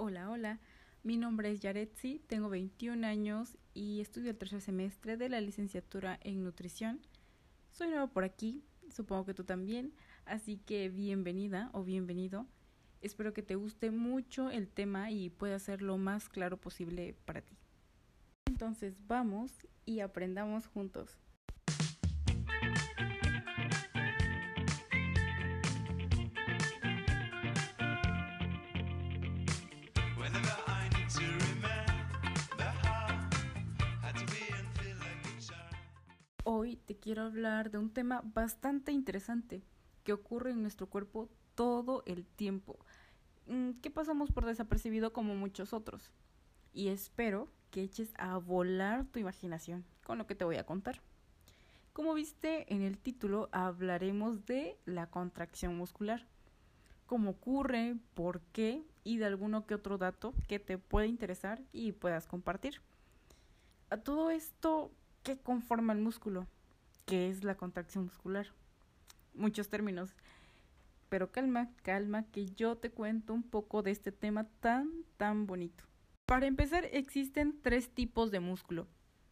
[0.00, 0.60] Hola, hola.
[1.02, 6.20] Mi nombre es Yaretsi, tengo 21 años y estudio el tercer semestre de la licenciatura
[6.22, 7.00] en nutrición.
[7.72, 8.62] Soy nuevo por aquí,
[8.94, 9.92] supongo que tú también,
[10.24, 12.46] así que bienvenida o bienvenido.
[13.00, 17.42] Espero que te guste mucho el tema y pueda ser lo más claro posible para
[17.42, 17.56] ti.
[18.46, 19.50] Entonces vamos
[19.84, 21.18] y aprendamos juntos.
[36.50, 39.62] Hoy te quiero hablar de un tema bastante interesante
[40.02, 42.78] que ocurre en nuestro cuerpo todo el tiempo,
[43.48, 46.10] mm, que pasamos por desapercibido como muchos otros.
[46.72, 51.02] Y espero que eches a volar tu imaginación con lo que te voy a contar.
[51.92, 56.26] Como viste en el título, hablaremos de la contracción muscular.
[57.04, 61.92] Cómo ocurre, por qué y de alguno que otro dato que te pueda interesar y
[61.92, 62.80] puedas compartir.
[63.90, 64.90] A todo esto,
[65.28, 66.46] ¿qué conforma el músculo?
[67.04, 68.46] ¿Qué es la contracción muscular?
[69.34, 70.14] Muchos términos.
[71.10, 75.84] Pero calma, calma, que yo te cuento un poco de este tema tan, tan bonito.
[76.24, 78.86] Para empezar, existen tres tipos de músculo.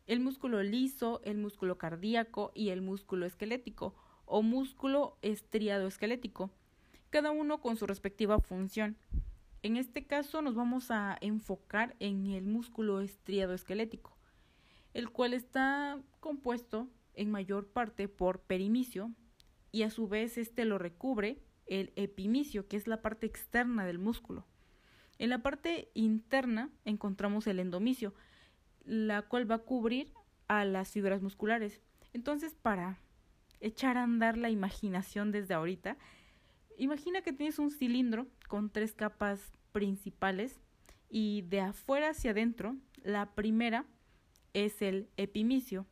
[0.06, 3.94] El músculo liso, el músculo cardíaco y el músculo esquelético
[4.26, 6.50] o músculo estriado esquelético,
[7.08, 8.98] cada uno con su respectiva función.
[9.62, 14.15] En este caso nos vamos a enfocar en el músculo estriado esquelético,
[14.96, 19.12] el cual está compuesto en mayor parte por perimicio
[19.70, 23.98] y a su vez este lo recubre el epimicio, que es la parte externa del
[23.98, 24.46] músculo.
[25.18, 28.14] En la parte interna encontramos el endomicio,
[28.86, 30.14] la cual va a cubrir
[30.48, 31.82] a las fibras musculares.
[32.14, 32.98] Entonces, para
[33.60, 35.98] echar a andar la imaginación desde ahorita,
[36.78, 40.58] imagina que tienes un cilindro con tres capas principales
[41.10, 43.84] y de afuera hacia adentro, la primera
[44.56, 45.86] es el epimicio,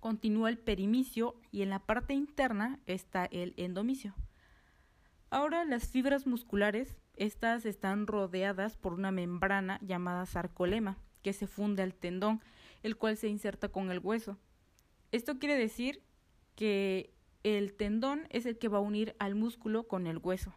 [0.00, 4.12] continúa el perimicio y en la parte interna está el endomicio.
[5.30, 11.84] Ahora las fibras musculares estas están rodeadas por una membrana llamada sarcolema, que se funde
[11.84, 12.40] al tendón,
[12.82, 14.36] el cual se inserta con el hueso.
[15.12, 16.02] Esto quiere decir
[16.56, 20.56] que el tendón es el que va a unir al músculo con el hueso.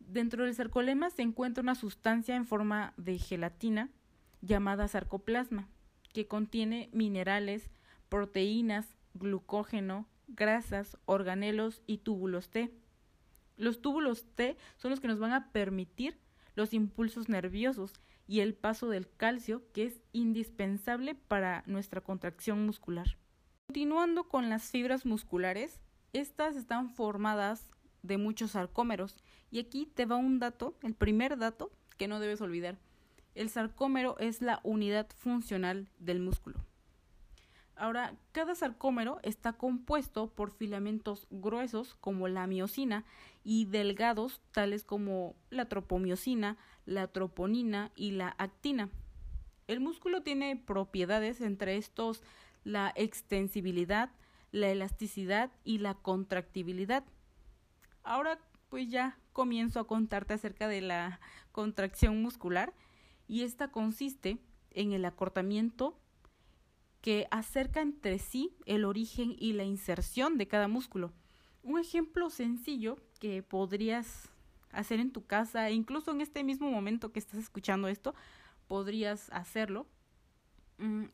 [0.00, 3.90] Dentro del sarcolema se encuentra una sustancia en forma de gelatina
[4.40, 5.68] llamada sarcoplasma,
[6.12, 7.70] que contiene minerales,
[8.08, 12.72] proteínas, glucógeno, grasas, organelos y túbulos T.
[13.56, 16.18] Los túbulos T son los que nos van a permitir
[16.54, 17.92] los impulsos nerviosos
[18.26, 23.18] y el paso del calcio que es indispensable para nuestra contracción muscular.
[23.68, 25.80] Continuando con las fibras musculares,
[26.12, 27.70] estas están formadas
[28.02, 29.16] de muchos sarcómeros
[29.50, 32.78] y aquí te va un dato, el primer dato que no debes olvidar.
[33.34, 36.58] El sarcómero es la unidad funcional del músculo.
[37.76, 43.04] Ahora, cada sarcómero está compuesto por filamentos gruesos como la miosina
[43.42, 48.90] y delgados tales como la tropomiosina, la troponina y la actina.
[49.66, 52.22] El músculo tiene propiedades entre estos
[52.64, 54.10] la extensibilidad,
[54.52, 57.04] la elasticidad y la contractibilidad.
[58.02, 58.38] Ahora
[58.68, 61.20] pues ya comienzo a contarte acerca de la
[61.52, 62.74] contracción muscular
[63.30, 64.38] y esta consiste
[64.72, 65.96] en el acortamiento
[67.00, 71.12] que acerca entre sí el origen y la inserción de cada músculo.
[71.62, 74.28] Un ejemplo sencillo que podrías
[74.72, 78.16] hacer en tu casa e incluso en este mismo momento que estás escuchando esto,
[78.66, 79.86] podrías hacerlo.
[80.78, 81.04] Mm,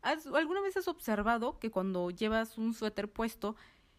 [0.00, 3.56] ¿Alguna vez has observado que cuando llevas un suéter puesto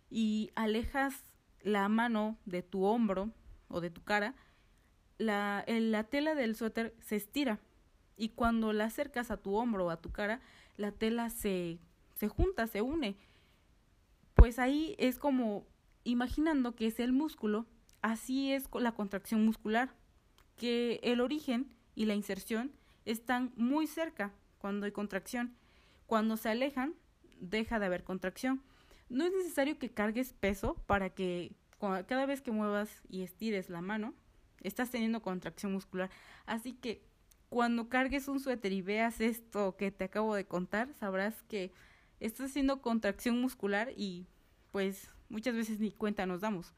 [0.09, 1.25] y alejas
[1.61, 3.31] la mano de tu hombro
[3.67, 4.33] o de tu cara,
[5.17, 7.59] la, la tela del suéter se estira?
[8.17, 10.41] y cuando la acercas a tu hombro o a tu cara,
[10.77, 11.79] la tela se,
[12.15, 13.17] se junta, se une.
[14.33, 15.65] Pues ahí es como
[16.03, 17.65] imaginando que es el músculo,
[18.01, 19.93] así es la contracción muscular,
[20.57, 22.71] que el origen y la inserción
[23.05, 25.55] están muy cerca cuando hay contracción.
[26.05, 26.93] Cuando se alejan,
[27.39, 28.61] deja de haber contracción.
[29.09, 33.81] No es necesario que cargues peso para que cada vez que muevas y estires la
[33.81, 34.13] mano,
[34.67, 36.09] estás teniendo contracción muscular.
[36.45, 37.03] Así que
[37.49, 41.71] cuando cargues un suéter y veas esto que te acabo de contar, sabrás que
[42.19, 44.27] estás haciendo contracción muscular y
[44.71, 46.73] pues muchas veces ni cuenta nos damos.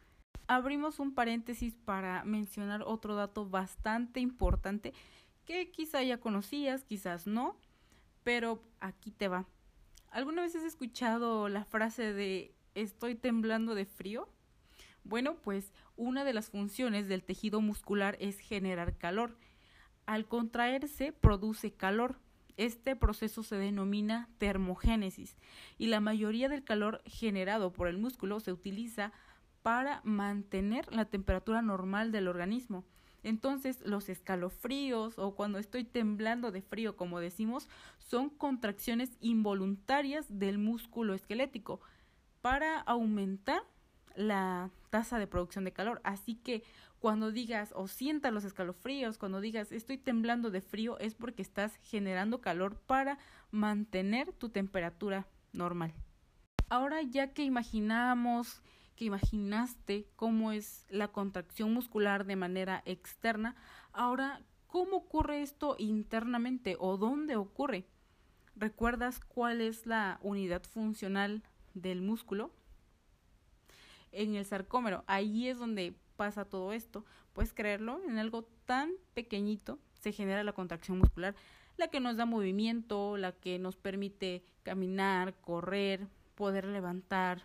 [0.47, 4.93] Abrimos un paréntesis para mencionar otro dato bastante importante
[5.45, 7.57] que quizá ya conocías, quizás no,
[8.23, 9.47] pero aquí te va.
[10.09, 14.29] ¿Alguna vez has escuchado la frase de estoy temblando de frío?
[15.07, 19.37] Bueno, pues una de las funciones del tejido muscular es generar calor
[20.05, 22.19] Al contraerse produce calor.
[22.57, 25.37] Este proceso se denomina termogénesis
[25.77, 29.13] y la mayoría del calor generado por el músculo se utiliza
[29.63, 32.83] para mantener la temperatura normal del organismo.
[33.23, 37.69] Entonces, los escalofríos o cuando estoy temblando de frío, como decimos,
[37.99, 41.79] son contracciones involuntarias del músculo esquelético
[42.41, 43.61] para aumentar
[44.15, 46.01] la tasa de producción de calor.
[46.03, 46.63] Así que
[46.99, 51.75] cuando digas o sientas los escalofríos, cuando digas estoy temblando de frío, es porque estás
[51.83, 53.19] generando calor para
[53.51, 55.93] mantener tu temperatura normal.
[56.69, 58.61] Ahora ya que imaginamos,
[58.95, 63.55] que imaginaste cómo es la contracción muscular de manera externa,
[63.93, 67.85] ahora, ¿cómo ocurre esto internamente o dónde ocurre?
[68.55, 71.43] ¿Recuerdas cuál es la unidad funcional
[71.75, 72.51] del músculo?
[74.11, 77.05] En el sarcómero, ahí es donde pasa todo esto.
[77.33, 81.35] Puedes creerlo, en algo tan pequeñito se genera la contracción muscular,
[81.77, 87.43] la que nos da movimiento, la que nos permite caminar, correr, poder levantar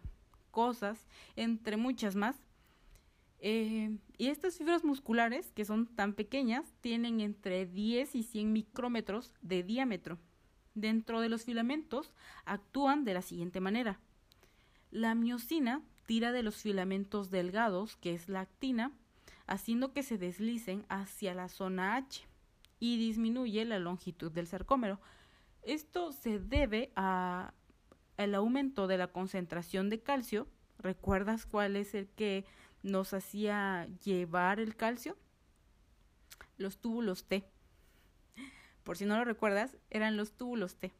[0.51, 1.07] cosas,
[1.37, 2.37] entre muchas más.
[3.41, 9.33] Eh, y estas fibras musculares, que son tan pequeñas, tienen entre 10 y 100 micrómetros
[9.41, 10.19] de diámetro.
[10.75, 12.15] Dentro de los filamentos
[12.45, 14.01] actúan de la siguiente manera.
[14.91, 18.93] La miocina tira de los filamentos delgados, que es la actina,
[19.47, 22.27] haciendo que se deslicen hacia la zona H
[22.79, 25.01] y disminuye la longitud del sarcómero.
[25.63, 27.55] Esto se debe a
[28.17, 30.49] el aumento de la concentración de calcio.
[30.79, 32.45] ¿Recuerdas cuál es el que
[32.83, 35.17] nos hacía llevar el calcio?
[36.57, 37.45] Los túbulos T.
[38.83, 40.93] Por si no lo recuerdas, eran los túbulos T.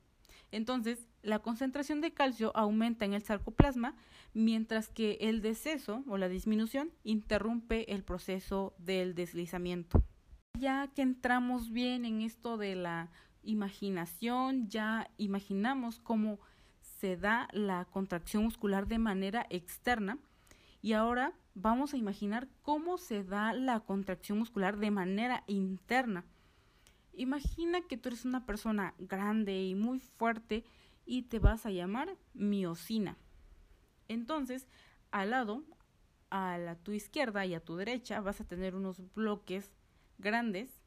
[0.53, 3.95] Entonces, la concentración de calcio aumenta en el sarcoplasma,
[4.35, 10.03] mientras que el deceso o la disminución interrumpe el proceso del deslizamiento.
[10.59, 13.11] Ya que entramos bien en esto de la
[13.43, 16.41] imaginación, ya imaginamos cómo
[16.81, 20.19] se da la contracción muscular de manera externa
[20.83, 26.25] y ahora vamos a imaginar cómo se da la contracción muscular de manera interna.
[27.15, 30.65] Imagina que tú eres una persona grande y muy fuerte
[31.05, 33.17] y te vas a llamar miocina.
[34.09, 34.69] Entonces,
[35.11, 35.63] al lado,
[36.31, 39.73] a la, tu izquierda y a tu derecha, vas a tener unos bloques
[40.19, 40.83] grandes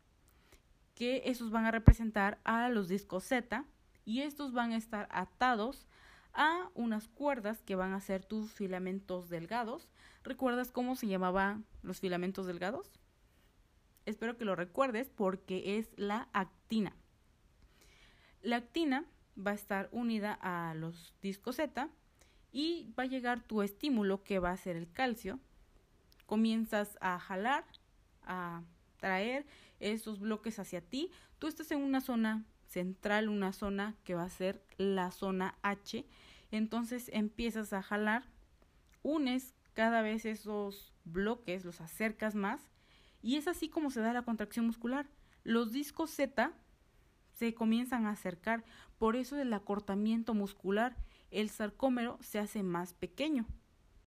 [0.96, 3.66] que esos van a representar a los discos Z
[4.06, 5.86] y estos van a estar atados
[6.34, 9.90] a unas cuerdas que van a ser tus filamentos delgados.
[10.24, 12.92] ¿Recuerdas cómo se llamaban los filamentos delgados?
[14.06, 16.96] Espero que lo recuerdes porque es la actina.
[18.42, 19.06] La actina
[19.36, 21.90] va a estar unida a los discos Z
[22.52, 25.40] y va a llegar tu estímulo que va a ser el calcio.
[26.26, 27.66] Comienzas a jalar,
[28.24, 28.64] a
[28.98, 29.46] traer
[29.80, 31.12] esos bloques hacia ti.
[31.38, 36.06] Tú estás en una zona central, una zona que va a ser la zona H.
[36.52, 38.24] Entonces empiezas a jalar,
[39.04, 42.70] unes cada vez esos bloques, los acercas más
[43.22, 45.08] y es así como se da la contracción muscular.
[45.44, 46.54] Los discos Z
[47.38, 48.64] se comienzan a acercar,
[48.98, 50.96] por eso del acortamiento muscular,
[51.32, 53.46] el sarcómero se hace más pequeño.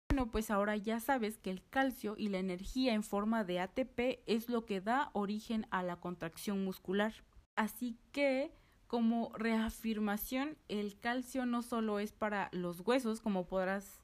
[0.09, 4.23] Bueno, pues ahora ya sabes que el calcio y la energía en forma de ATP
[4.27, 7.13] es lo que da origen a la contracción muscular.
[7.57, 8.51] Así que,
[8.87, 14.01] como reafirmación, el calcio no solo es para los huesos, como podrás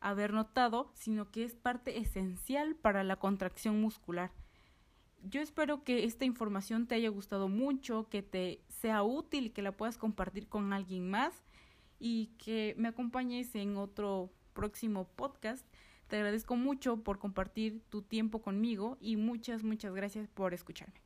[0.00, 4.32] haber notado, sino que es parte esencial para la contracción muscular
[5.28, 9.72] yo espero que esta información te haya gustado mucho, que te sea útil, que la
[9.72, 11.44] puedas compartir con alguien más
[11.98, 15.66] y que me acompañes en otro próximo podcast.
[16.08, 21.00] Te agradezco mucho por compartir tu tiempo conmigo y muchas, muchas gracias por escucharme.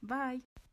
[0.00, 0.63] Bye.